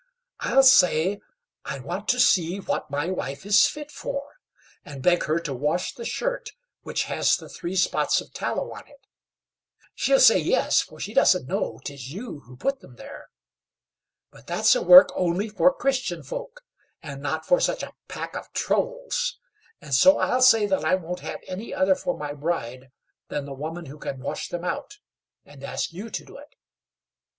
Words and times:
I'll 0.39 0.63
say 0.63 1.21
I 1.63 1.77
want 1.77 2.07
to 2.07 2.19
see 2.19 2.59
what 2.59 2.89
my 2.89 3.11
wife 3.11 3.45
is 3.45 3.67
fit 3.67 3.91
for, 3.91 4.39
and 4.83 5.03
beg 5.03 5.25
her 5.25 5.37
to 5.41 5.53
wash 5.53 5.93
the 5.93 6.05
shirt 6.05 6.53
which 6.81 7.03
has 7.03 7.37
the 7.37 7.47
three 7.47 7.75
spots 7.75 8.19
of 8.19 8.33
tallow 8.33 8.71
on 8.73 8.87
it; 8.87 9.05
she'll 9.93 10.19
say 10.19 10.39
yes, 10.39 10.81
for 10.81 10.99
she 10.99 11.13
doesn't 11.13 11.45
know 11.47 11.79
'tis 11.85 12.11
you 12.11 12.39
who 12.47 12.57
put 12.57 12.79
them 12.79 12.95
there; 12.95 13.29
but 14.31 14.47
that's 14.47 14.73
a 14.73 14.81
work 14.81 15.09
only 15.13 15.47
for 15.47 15.71
Christian 15.71 16.23
folk, 16.23 16.61
and 17.03 17.21
not 17.21 17.45
for 17.45 17.59
such 17.59 17.83
a 17.83 17.93
pack 18.07 18.35
of 18.35 18.51
Trolls, 18.53 19.37
and 19.81 19.93
so 19.93 20.17
I'll 20.17 20.41
say 20.41 20.65
that 20.65 20.83
I 20.83 20.95
won't 20.95 21.19
have 21.19 21.41
any 21.47 21.75
other 21.75 21.93
for 21.93 22.17
my 22.17 22.33
bride 22.33 22.91
than 23.27 23.45
the 23.45 23.53
woman 23.53 23.85
who 23.85 23.99
can 23.99 24.19
wash 24.19 24.49
them 24.49 24.63
out, 24.65 24.97
and 25.45 25.63
ask 25.63 25.93
you 25.93 26.09
to 26.09 26.25
do 26.25 26.37
it." 26.39 26.55